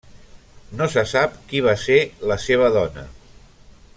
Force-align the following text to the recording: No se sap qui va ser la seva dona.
No 0.79 0.87
se 0.93 1.03
sap 1.11 1.35
qui 1.51 1.61
va 1.67 1.77
ser 1.83 1.99
la 2.33 2.39
seva 2.47 2.73
dona. 2.79 3.07